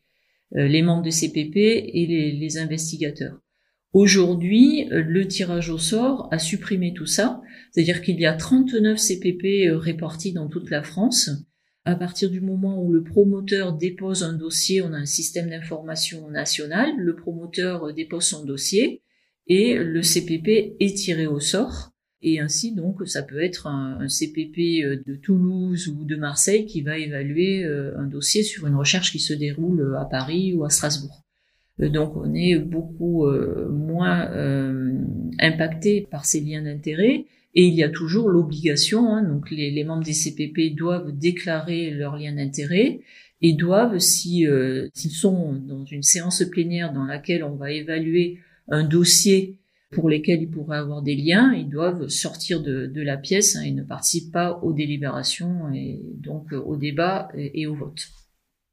[0.51, 3.39] les membres des CPP et les, les investigateurs.
[3.93, 9.69] Aujourd'hui, le tirage au sort a supprimé tout ça, c'est-à-dire qu'il y a 39 CPP
[9.71, 11.29] répartis dans toute la France
[11.89, 16.29] à partir du moment où le promoteur dépose un dossier, on a un système d'information
[16.29, 19.01] national, le promoteur dépose son dossier
[19.47, 21.91] et le CPP est tiré au sort.
[22.21, 26.97] Et ainsi, donc, ça peut être un, CPP de Toulouse ou de Marseille qui va
[26.97, 31.23] évaluer euh, un dossier sur une recherche qui se déroule à Paris ou à Strasbourg.
[31.79, 34.29] Euh, donc, on est beaucoup euh, moins
[35.39, 37.25] impacté par ces liens d'intérêt.
[37.55, 42.15] Et il y a toujours l'obligation, hein, donc les, membres des CPP doivent déclarer leur
[42.15, 42.99] lien d'intérêt
[43.41, 48.39] et doivent, si euh, s'ils sont dans une séance plénière dans laquelle on va évaluer
[48.67, 49.57] un dossier
[49.91, 53.71] pour lesquels ils pourraient avoir des liens, ils doivent sortir de, la pièce hein, et
[53.71, 58.07] ne participent pas aux délibérations et donc au débat et, au vote.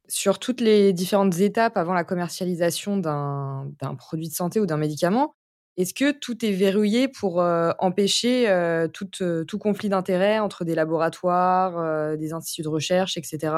[0.07, 5.33] Sur toutes les différentes étapes avant la commercialisation d'un produit de santé ou d'un médicament,
[5.77, 8.87] est-ce que tout est verrouillé pour euh, empêcher euh,
[9.21, 13.55] euh, tout, conflit d'intérêts entre des laboratoires, des instituts de recherche, etc.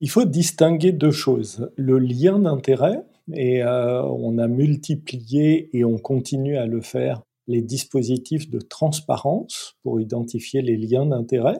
[0.00, 1.70] Il faut distinguer deux choses.
[1.76, 8.50] Le lien d'intérêt, et on a multiplié et on continue à le faire, les dispositifs
[8.50, 11.58] de transparence pour identifier les liens d'intérêt,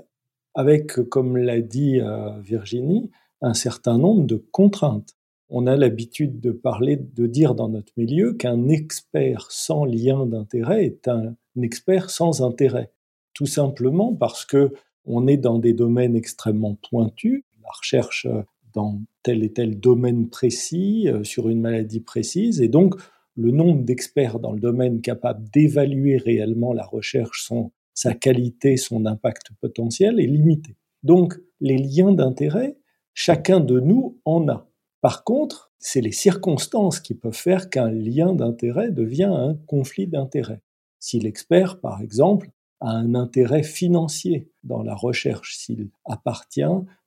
[0.55, 2.01] avec, comme l'a dit
[2.41, 3.11] Virginie,
[3.43, 5.15] un certain nombre de contraintes
[5.55, 10.87] on a l'habitude de parler, de dire dans notre milieu qu'un expert sans lien d'intérêt
[10.87, 12.91] est un expert sans intérêt.
[13.35, 14.73] Tout simplement parce que
[15.05, 18.27] on est dans des domaines extrêmement pointus, la recherche
[18.73, 22.95] dans tel et tel domaine précis, euh, sur une maladie précise, et donc
[23.37, 29.05] le nombre d'experts dans le domaine capables d'évaluer réellement la recherche, son, sa qualité, son
[29.05, 30.77] impact potentiel est limité.
[31.03, 32.79] Donc les liens d'intérêt,
[33.13, 34.72] chacun de nous en a.
[35.03, 40.63] Par contre, c'est les circonstances qui peuvent faire qu'un lien d'intérêt devient un conflit d'intérêt.
[41.01, 46.63] Si l'expert, par exemple, a un intérêt financier dans la recherche, s'il appartient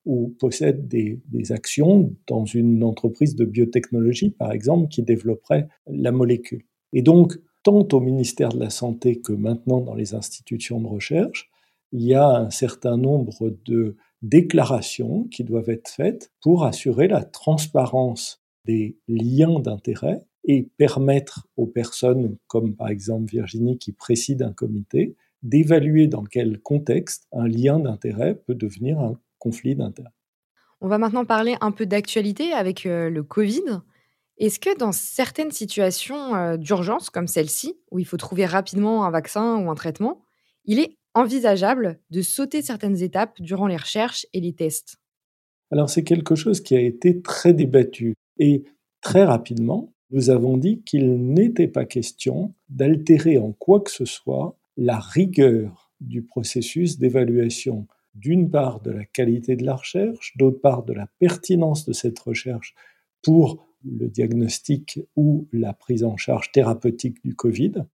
[0.06, 6.66] ou possède des, actions dans une entreprise de biotechnologie, par exemple, qui développerait la molécule.
[6.92, 11.50] Et donc, tant au ministère de la Santé que maintenant dans les institutions de recherche,
[11.94, 17.24] il y a un certain nombre de déclarations qui doivent être faites pour assurer la
[17.24, 24.54] transparence des liens d'intérêt et permettre aux personnes, comme par exemple Virginie qui préside un
[24.54, 30.10] comité, d'évaluer dans quel contexte un lien d'intérêt peut devenir un conflit d'intérêt.
[30.82, 33.82] On va maintenant parler un peu d'actualité avec euh, le Covid.
[34.38, 39.12] Est-ce que dans certaines situations euh, d'urgence comme celle-ci, où il faut trouver rapidement un
[39.12, 40.22] vaccin ou un traitement,
[40.66, 44.98] il est envisageable de sauter certaines étapes durant les recherches et les tests?
[45.72, 48.64] Alors c'est quelque chose qui a été très débattu et
[49.02, 54.58] très rapidement, nous avons dit qu'il n'était pas question d'altérer en quoi que ce soit
[54.78, 60.84] la rigueur du processus d'évaluation d'une part de la qualité de la recherche, d'autre part
[60.84, 62.76] de la pertinence de cette recherche
[63.22, 67.86] pour le diagnostic ou la prise en charge thérapeutique du Covid.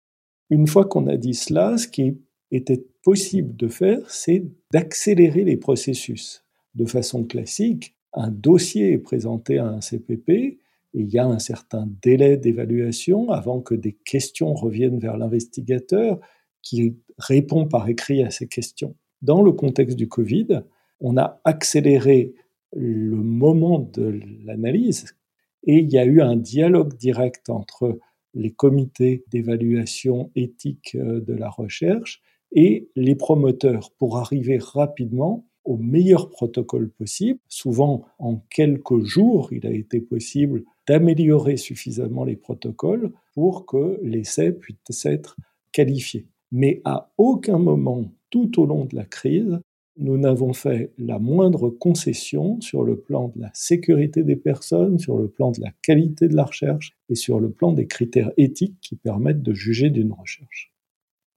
[0.49, 2.17] Une fois qu'on a dit cela, ce qui
[2.51, 6.43] était possible de faire, c'est d'accélérer les processus.
[6.75, 10.59] De façon classique, un dossier est présenté à un CPP et
[10.93, 16.19] il y a un certain délai d'évaluation avant que des questions reviennent vers l'investigateur
[16.61, 18.95] qui répond par écrit à ces questions.
[19.21, 20.63] Dans le contexte du Covid,
[20.99, 22.33] on a accéléré
[22.73, 25.15] le moment de l'analyse
[25.63, 27.99] et il y a eu un dialogue direct entre
[28.33, 35.77] les comités d'évaluation éthique euh, de la recherche et les promoteurs pour arriver rapidement au
[35.77, 37.39] meilleur protocole possible.
[37.47, 44.51] Souvent, en quelques jours, il a été possible d'améliorer suffisamment les protocoles pour que l'essai
[44.51, 45.37] puisse être
[45.71, 46.27] qualifié.
[46.51, 49.59] Mais à aucun moment, tout au long de la crise,
[49.97, 55.17] nous n'avons fait la moindre concession sur le plan de la sécurité des personnes, sur
[55.17, 58.79] le plan de la qualité de la recherche et sur le plan des critères éthiques
[58.81, 60.70] qui permettent de juger d'une recherche.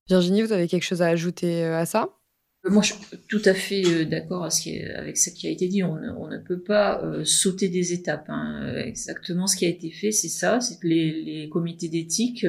[0.07, 2.09] Virginie, vous avez quelque chose à ajouter euh, à ça?
[2.65, 5.83] Euh, moi, je suis tout à fait euh, d'accord avec ce qui a été dit.
[5.83, 8.25] On ne, peut pas sauter des étapes.
[8.29, 8.75] Hein.
[8.85, 10.59] Exactement ce qui a été fait, c'est ça.
[10.83, 12.45] Les, comités d'éthique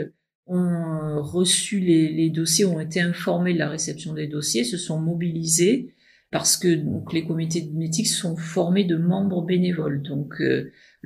[0.47, 5.95] ont reçu les, dossiers, ont été informés de la réception des dossiers, se sont mobilisés
[6.31, 6.69] parce que
[7.13, 10.03] les comités d'éthique sont formés de membres bénévoles.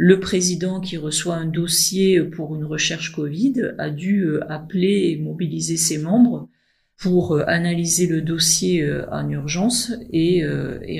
[0.02, 5.18] Le président qui reçoit un dossier pour une recherche Covid a dû euh, appeler et
[5.18, 6.48] mobiliser ses membres
[6.96, 8.82] pour euh, analyser le dossier
[9.12, 10.42] en urgence et,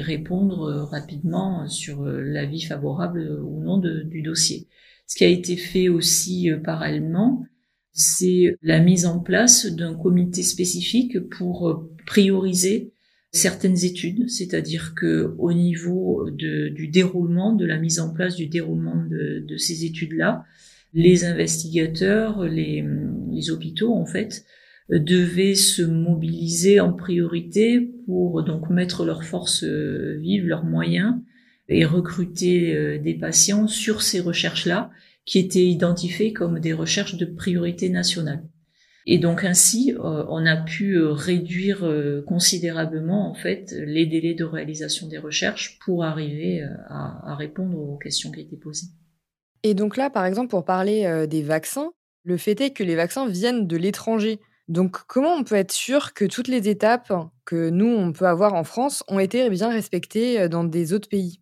[0.03, 4.69] répondre rapidement sur l'avis favorable ou non du dossier.
[5.07, 7.47] Ce qui a été fait aussi parallèlement,
[7.93, 12.93] c'est la mise en place d'un comité spécifique pour prioriser
[13.33, 18.97] certaines études, c'est-à-dire que au niveau du déroulement, de la mise en place du déroulement
[18.97, 20.45] de, ces études-là,
[20.93, 22.85] les investigateurs, les,
[23.31, 24.45] les, hôpitaux en fait,
[24.89, 31.15] devaient se mobiliser en priorité pour donc mettre leurs forces vives, leurs moyens
[31.71, 34.91] et recruter euh, des patients sur ces recherches-là
[35.25, 38.43] qui étaient identifiées comme des recherches de priorité nationale.
[39.07, 44.35] Et donc ainsi, euh, on a pu euh, réduire euh, considérablement en fait les délais
[44.35, 48.89] de réalisation des recherches pour arriver à, répondre aux questions qui étaient posées.
[49.63, 51.93] Et donc là, par exemple, pour parler des vaccins,
[52.25, 54.41] le fait est que les vaccins viennent de l'étranger.
[54.69, 57.13] Donc comment on peut être sûr que toutes les étapes
[57.45, 61.41] que nous, on peut avoir en France ont été bien respectées dans des autres pays?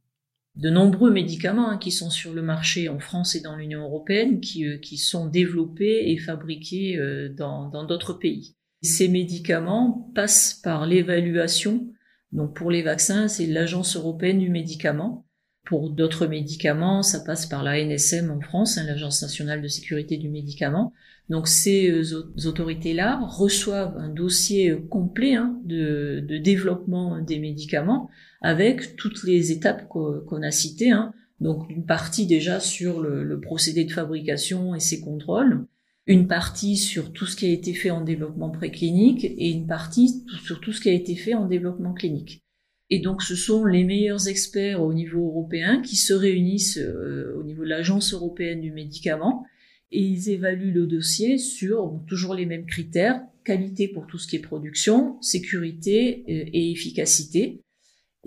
[0.59, 4.41] De nombreux médicaments hein, qui sont sur le marché en France et dans l'Union européenne,
[4.41, 8.57] qui, euh, qui sont développés et fabriqués euh, dans d'autres pays.
[8.83, 11.89] Ces médicaments passent par l'évaluation.
[12.33, 15.27] Donc pour les vaccins, c'est l'Agence européenne du médicament.
[15.65, 20.17] Pour d'autres médicaments, ça passe par la NSM en France, hein, l'Agence nationale de sécurité
[20.17, 20.93] du médicament.
[21.29, 28.97] Donc ces euh, autorités-là reçoivent un dossier complet hein, de, de développement des médicaments avec
[28.97, 30.91] toutes les étapes qu'on a citées.
[30.91, 31.13] Hein.
[31.41, 35.67] Donc une partie déjà sur le, procédé de fabrication et ses contrôles,
[36.07, 40.25] une partie sur tout ce qui a été fait en développement préclinique et une partie
[40.45, 42.43] sur tout ce qui a été fait en développement clinique.
[42.91, 47.45] Et donc ce sont les meilleurs experts au niveau européen qui se réunissent euh, au
[47.45, 49.45] niveau de l'Agence européenne du médicament
[49.93, 54.37] et ils évaluent le dossier sur toujours les mêmes critères, qualité pour tout ce qui
[54.37, 57.61] est production, sécurité euh, et efficacité.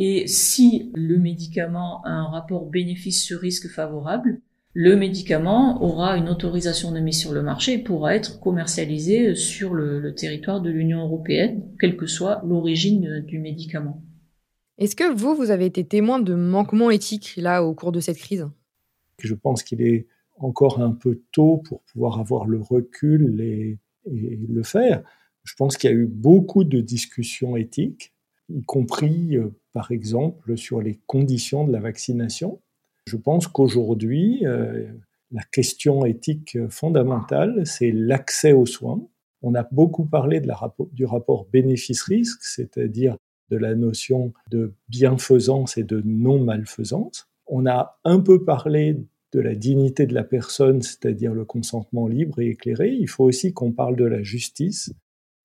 [0.04, 4.42] Et si le médicament a un rapport bénéfice-risque favorable,
[4.74, 9.76] le médicament aura une autorisation de mise sur le marché et pourra être commercialisé sur
[9.76, 14.02] le, territoire de l'Union européenne, quelle que soit l'origine du médicament.
[14.80, 18.18] Est-ce que vous, vous avez été témoin de manquements éthiques là au cours de cette
[18.18, 18.50] crise?
[19.20, 20.08] Je pense qu'il est
[20.40, 25.04] encore un peu tôt pour pouvoir avoir le recul et le faire.
[25.44, 28.11] Je pense qu'il y a eu beaucoup de discussions éthiques
[28.54, 32.60] y compris euh, par exemple sur les conditions de la vaccination.
[33.08, 34.88] Je pense qu'aujourd'hui, euh,
[35.32, 39.02] la question éthique fondamentale, c'est l'accès aux soins.
[39.42, 40.42] On a beaucoup parlé
[40.92, 43.18] du rapport bénéfice-risque, c'est-à-dire
[43.50, 47.28] de la notion de bienfaisance et de non-malfaisance.
[47.48, 48.98] On a un peu parlé
[49.34, 52.92] de la dignité de la personne, c'est-à-dire le consentement libre et éclairé.
[52.92, 54.94] Il faut aussi qu'on parle de la justice.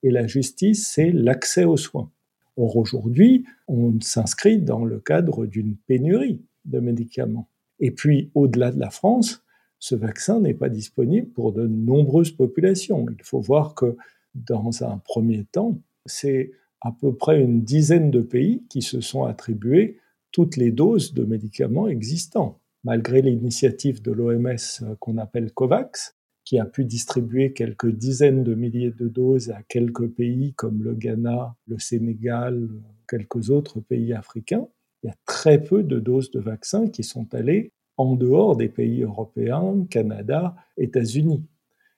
[0.02, 2.10] Et la justice, c'est l'accès aux soins.
[2.56, 7.48] Or, aujourd'hui, on s'inscrit dans le cadre d'une pénurie de médicaments.
[7.80, 9.44] Et puis, au-delà de la France,
[9.78, 13.06] ce vaccin n'est pas disponible pour de nombreuses populations.
[13.10, 13.96] Il faut voir que,
[14.34, 19.24] dans un premier temps, c'est à peu près une dizaine de pays qui se sont
[19.24, 19.98] attribués
[20.32, 22.60] toutes les doses de médicaments existants.
[22.84, 26.15] Malgré l'initiative de l'OMS qu'on appelle COVAX,
[26.46, 30.94] qui a pu distribuer quelques dizaines de milliers de doses à quelques pays comme le
[30.94, 32.68] Ghana, le Sénégal,
[33.08, 34.68] quelques autres pays africains.
[35.02, 38.68] Il y a très peu de doses de vaccins qui sont allées en dehors des
[38.68, 41.44] pays européens, Canada, États-Unis.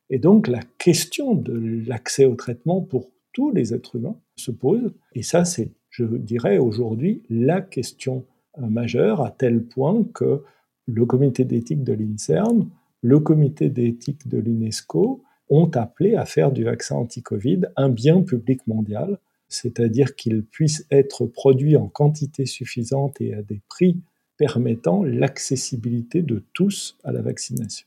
[0.08, 4.94] Et donc la question de l'accès au traitement pour tous les êtres humains se pose.
[5.14, 8.24] Et ça, c'est, je dirais aujourd'hui, la question
[8.56, 10.42] majeure, à tel point que
[10.86, 12.70] le comité d'éthique de l'INSERM
[13.02, 18.66] le comité d'éthique de l'UNESCO ont appelé à faire du vaccin anti-Covid un bien public
[18.66, 23.96] mondial, c'est-à-dire qu'il puisse être produit en quantité suffisante et à des prix
[24.36, 27.86] permettant l'accessibilité de tous à la vaccination.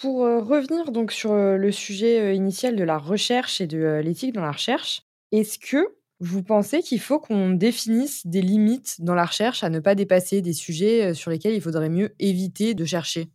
[0.00, 4.00] Pour euh, revenir donc sur euh, le sujet euh, initial de la recherche et de
[4.02, 9.14] l'éthique dans la recherche, est-ce que vous pensez qu'il faut qu'on définisse des limites dans
[9.14, 12.84] la recherche à ne pas dépasser des sujets sur lesquels il faudrait mieux éviter de
[12.84, 13.28] chercher?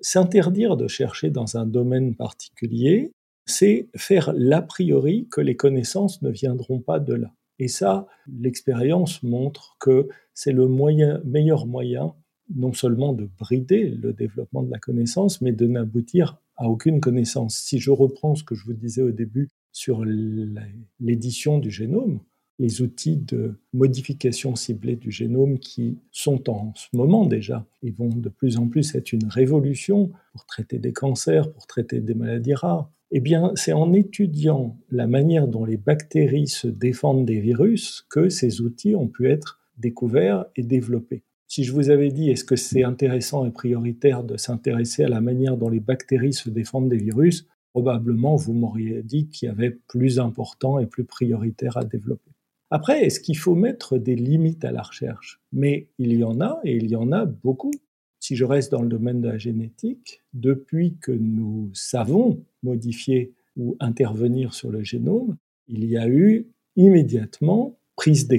[0.00, 3.12] S'interdire de chercher dans un domaine particulier,
[3.46, 7.32] c'est faire l'a priori que les connaissances ne viendront pas de là.
[7.58, 10.68] Et ça, l'expérience montre que c'est le
[11.24, 12.14] meilleur moyen
[12.54, 17.56] non seulement de brider le développement de la connaissance, mais de n'aboutir à aucune connaissance.
[17.56, 22.20] Si je reprends ce que je vous disais au début sur l'édition du génome,
[22.58, 28.08] les outils de modification ciblée du génome qui sont en ce moment déjà et vont
[28.08, 32.54] de plus en plus être une révolution pour traiter des cancers, pour traiter des maladies
[32.54, 32.90] rares.
[33.10, 38.28] Eh bien, c'est en étudiant la manière dont les bactéries se défendent des virus que
[38.28, 41.22] ces outils ont pu être découverts et développés.
[41.46, 45.22] Si je vous avais dit est-ce que c'est intéressant et prioritaire de s'intéresser à la
[45.22, 49.70] manière dont les bactéries se défendent des virus, probablement vous m'auriez dit qu'il y avait
[49.70, 52.32] plus important et plus prioritaire à développer.
[52.70, 55.40] Après, est-ce qu'il faut mettre des limites à la recherche?
[55.52, 57.70] Mais il y en a, et il y en a beaucoup.
[58.20, 63.76] Si je reste dans le domaine de la génétique, depuis que nous savons modifier ou
[63.80, 68.38] intervenir sur le génome, il y a eu immédiatement prise de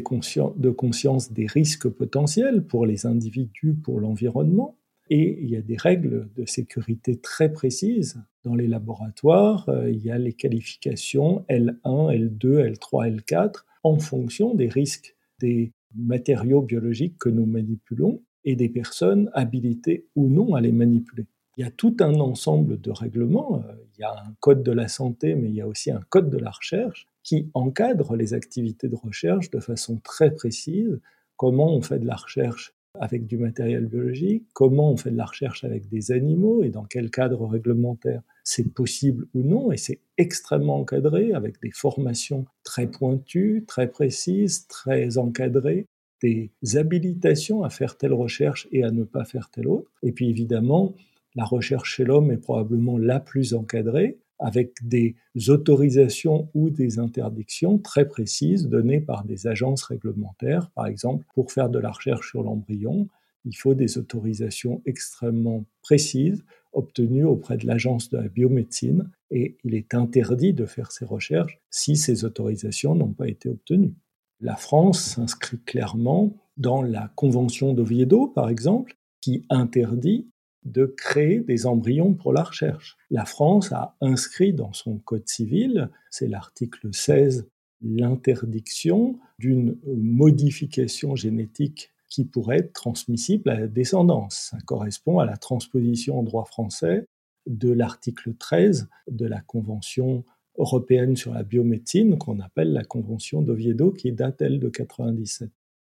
[0.69, 4.77] conscience des risques potentiels pour les individus, pour l'environnement,
[5.09, 8.21] et il y a des règles de sécurité très précises.
[8.45, 14.53] Dans les laboratoires, euh, il y a les qualifications L1, L2, L3, L4 en fonction
[14.55, 20.61] des risques des matériaux biologiques que nous manipulons et des personnes habilitées ou non à
[20.61, 21.27] les manipuler.
[21.57, 23.61] Il y a tout un ensemble de règlements.
[23.67, 26.01] Euh, il y a un code de la santé, mais il y a aussi un
[26.09, 31.01] code de la recherche qui encadre les activités de recherche de façon très précise.
[31.36, 35.25] Comment on fait de la recherche avec du matériel biologique, comment on fait de la
[35.25, 38.21] recherche avec des animaux et dans quel cadre réglementaire?
[38.49, 44.65] C'est possible ou non, et c'est extrêmement encadré avec des formations très pointues, très précises,
[44.65, 45.85] très encadrées,
[46.23, 49.91] des habilitations à faire telle recherche et à ne pas faire telle autre.
[50.01, 50.95] Et puis évidemment,
[51.35, 55.15] la recherche chez l'homme est probablement la plus encadrée, avec des
[55.49, 60.71] autorisations ou des interdictions très précises données par des agences réglementaires.
[60.71, 63.09] Par exemple, pour faire de la recherche sur l'embryon,
[63.45, 66.43] il faut des autorisations extrêmement précises
[66.74, 71.59] obtenues auprès de l'agence de la biomédecine et il est interdit de faire ces recherches
[71.70, 73.95] si ces autorisations n'ont pas été obtenues.
[74.39, 80.30] La France s'inscrit clairement dans la Convention d'Oviedo, par exemple, qui interdit
[80.63, 82.97] de créer des embryons pour la recherche.
[83.09, 87.49] La France a inscrit dans son Code civil, c'est l'article 16,
[87.82, 94.49] l'interdiction d'une modification génétique qui pourrait être transmissible à la descendance.
[94.51, 97.05] Ça correspond à la transposition en droit français
[97.45, 100.24] de l'article 13 de la Convention
[100.57, 105.49] européenne sur la biomédecine qu'on appelle la Convention d'Oviedo qui date elle de 97.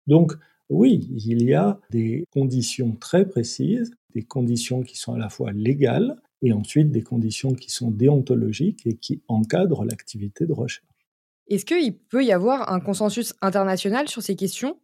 [0.07, 0.35] Donc
[0.69, 5.53] oui, il y a des conditions très précises, des conditions qui sont à la fois
[5.53, 10.87] légales et ensuite des conditions qui sont déontologiques et qui encadrent l'activité de recherche.
[11.49, 14.79] Est-ce qu'il peut y avoir un consensus international sur ces questions?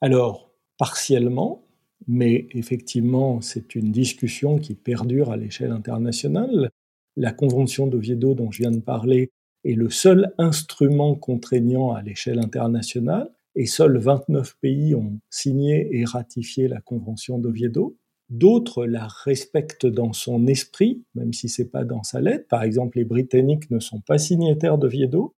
[0.00, 1.64] Alors, partiellement,
[2.06, 6.70] mais effectivement, c'est une discussion qui perdure à l'échelle internationale.
[7.16, 9.30] La Convention d'Oviedo dont je viens de parler
[9.64, 16.04] est le seul instrument contraignant à l'échelle internationale et seuls 29 pays ont signé et
[16.04, 17.96] ratifié la Convention d'Oviedo.
[18.30, 22.48] D'autres la respectent dans son esprit, même si c'est pas dans sa lettre.
[22.48, 25.34] Par exemple, les Britanniques ne sont pas signataires d'Oviedo.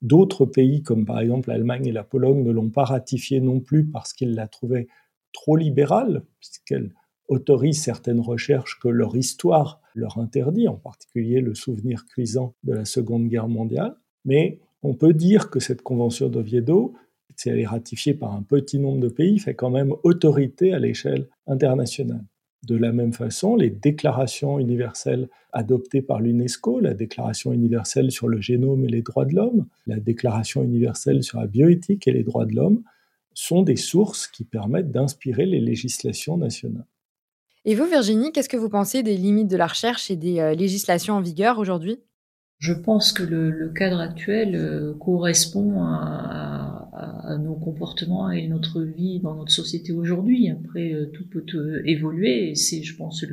[0.00, 3.84] D'autres pays, comme par exemple l'Allemagne et la Pologne, ne l'ont pas ratifiée non plus
[3.84, 4.86] parce qu'ils la trouvaient
[5.32, 6.94] trop libérale, puisqu'elle
[7.28, 12.84] autorise certaines recherches que leur histoire leur interdit, en particulier le souvenir cuisant de la
[12.84, 13.96] Seconde Guerre mondiale.
[14.24, 16.94] Mais on peut dire que cette convention d'Oviedo,
[17.36, 20.78] si elle est ratifiée par un petit nombre de pays, fait quand même autorité à
[20.78, 22.24] l'échelle internationale.
[22.66, 28.40] De la même façon, les déclarations universelles adoptées par l'UNESCO, la Déclaration universelle sur le
[28.40, 32.46] génome et les droits de l'homme, la Déclaration universelle sur la bioéthique et les droits
[32.46, 32.82] de l'homme,
[33.32, 36.86] sont des sources qui permettent d'inspirer les législations nationales.
[37.64, 40.54] Et vous, Virginie, qu'est-ce que vous pensez des limites de la recherche et des euh,
[40.54, 42.00] législations en vigueur aujourd'hui?
[42.58, 46.57] Je pense que le, cadre actuel euh, correspond à,
[47.36, 50.48] nos comportements et notre vie dans notre société aujourd'hui.
[50.50, 51.44] Après, euh, tout peut
[51.84, 53.24] évoluer et c'est, je pense,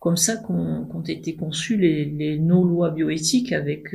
[0.00, 3.94] comme ça qu'ont été conçues les, nos lois bioéthiques avec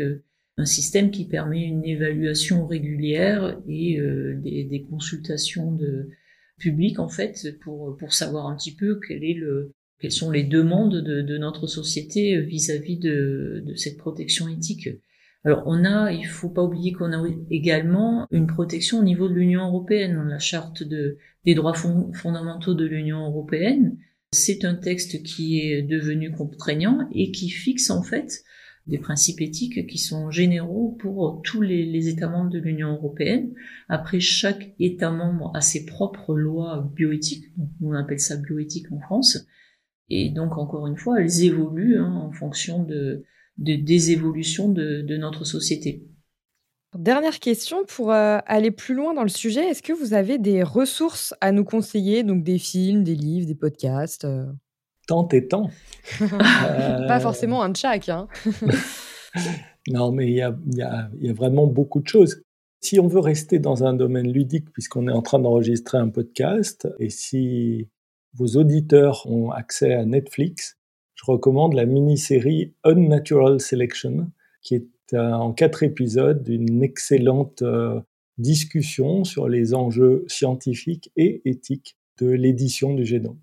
[0.56, 4.00] un système qui permet une évaluation régulière et
[4.38, 6.08] des, consultations de,
[6.60, 12.40] public en fait pour savoir un petit peu quelles sont les demandes de, notre société
[12.40, 14.90] vis-à-vis de cette protection éthique.
[15.44, 19.34] Alors on a, il faut pas oublier qu'on a également une protection au niveau de
[19.34, 23.98] l'Union européenne, la charte de, des droits fondamentaux de l'Union européenne.
[24.34, 28.44] C'est un texte qui est devenu contraignant et qui fixe en fait
[28.88, 33.54] des principes éthiques qui sont généraux pour tous les, États membres de l'Union européenne.
[33.90, 37.46] Après, chaque État membre a ses propres lois bioéthiques,
[37.82, 39.46] on appelle ça bioéthique en France,
[40.10, 43.26] et donc encore une fois, elles évoluent hein, en fonction de,
[43.58, 46.04] des évolutions de, notre société.
[46.98, 50.64] Dernière question pour euh, aller plus loin dans le sujet, est-ce que vous avez des
[50.64, 54.46] ressources à nous conseiller, donc des films, des livres, des podcasts euh?
[55.06, 55.70] Tant et tant.
[56.20, 57.78] Pas forcément un de
[58.10, 58.28] Hein.
[59.88, 62.42] non, mais il y a, y a, vraiment beaucoup de choses.
[62.82, 66.88] Si on veut rester dans un domaine ludique, puisqu'on est en train d'enregistrer un podcast,
[67.00, 67.90] et si
[68.34, 70.77] vos auditeurs ont accès à Netflix,
[71.28, 78.00] recommande la mini-série Unnatural Selection, qui est en quatre épisodes d'une excellente euh,
[78.38, 83.40] discussion sur les enjeux scientifiques et éthiques de l'édition du génome.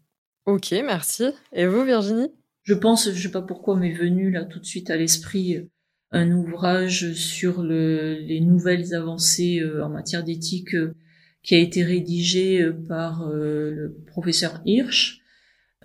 [0.47, 1.25] Ok, merci.
[1.53, 2.31] Et vous, Virginie?
[2.63, 5.57] Je pense, je ne sais pas pourquoi m'est venu là tout de suite à l'esprit
[5.57, 5.69] euh,
[6.11, 10.77] un ouvrage sur les nouvelles avancées euh, en matière d'éthique
[11.43, 15.24] qui a été rédigé par le professeur Hirsch.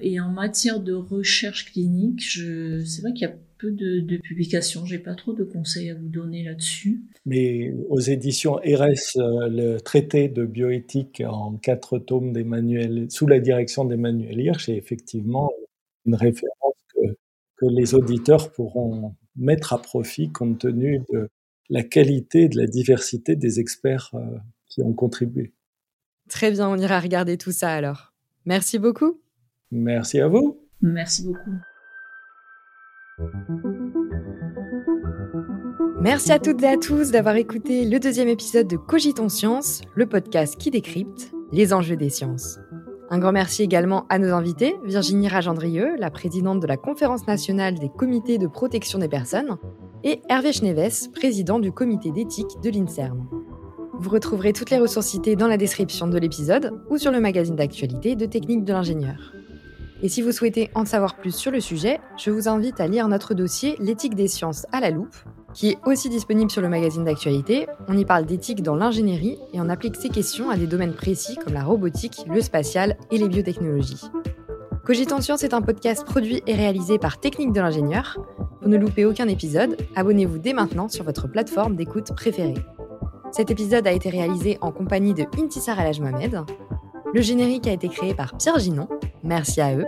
[0.01, 4.17] Et en matière de recherche clinique, je, c'est vrai qu'il y a peu de, de
[4.17, 4.85] publications.
[4.85, 7.03] J'ai pas trop de conseils à vous donner là-dessus.
[7.25, 13.39] Mais aux éditions RS, euh, le traité de bioéthique en quatre tomes d'Emmanuel, sous la
[13.39, 15.51] direction d'Emmanuel Hirsch, est effectivement
[16.05, 17.01] une référence que,
[17.57, 21.29] que, les auditeurs pourront mettre à profit compte tenu de
[21.69, 24.37] la qualité et de la diversité des experts euh,
[24.67, 25.53] qui ont contribué.
[26.29, 28.13] Très bien, on ira regarder tout ça alors.
[28.45, 29.19] Merci beaucoup.
[29.71, 30.59] Merci à vous.
[30.81, 31.51] Merci beaucoup.
[36.01, 40.05] Merci à toutes et à tous d'avoir écouté le deuxième épisode de Cogitons Science, le
[40.05, 42.57] podcast qui décrypte les enjeux des sciences.
[43.09, 47.77] Un grand merci également à nos invités, Virginie Ragendrieux, la présidente de la Conférence nationale
[47.77, 49.57] des comités de protection des personnes,
[50.03, 53.27] et Hervé Schneves, président du comité d'éthique de l'INSERM.
[53.99, 57.57] Vous retrouverez toutes les ressources citées dans la description de l'épisode ou sur le magazine
[57.57, 59.33] d'actualité de Technique de l'ingénieur.
[60.01, 63.07] Et si vous souhaitez en savoir plus sur le sujet, je vous invite à lire
[63.07, 65.15] notre dossier L'éthique des sciences à la loupe,
[65.53, 67.67] qui est aussi disponible sur le magazine d'actualité.
[67.87, 71.37] On y parle d'éthique dans l'ingénierie et on applique ces questions à des domaines précis
[71.43, 74.09] comme la robotique, le spatial et les biotechnologies.
[74.85, 78.17] Cogitant Science est un podcast produit et réalisé par Technique de l'ingénieur.
[78.59, 82.55] Pour ne louper aucun épisode, abonnez-vous dès maintenant sur votre plateforme d'écoute préférée.
[83.31, 86.43] Cet épisode a été réalisé en compagnie de Intisar El Mohamed.
[87.13, 88.87] Le générique a été créé par Pierre Ginon
[89.23, 89.85] Merci à eux.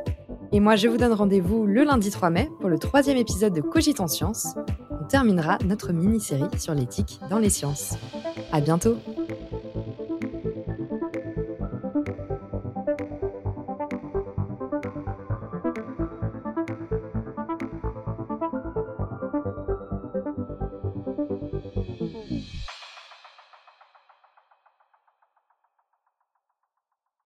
[0.51, 3.61] Et moi, je vous donne rendez-vous le lundi 3 mai pour le troisième épisode de
[3.61, 4.55] Cogitons Science.
[4.89, 7.95] On terminera notre mini-série sur l'éthique dans les sciences.
[8.51, 8.97] À bientôt!